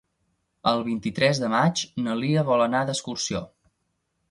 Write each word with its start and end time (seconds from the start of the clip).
El 0.71 0.79
vint-i-tres 0.87 1.41
de 1.43 1.51
maig 1.57 1.85
na 2.07 2.17
Lia 2.23 2.47
vol 2.51 2.65
anar 2.67 2.83
d'excursió. 2.91 3.45